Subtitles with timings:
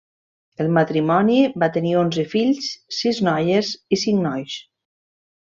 [0.63, 2.71] El matrimoni va tenir onze fills,
[3.03, 4.61] sis noies i cinc nois.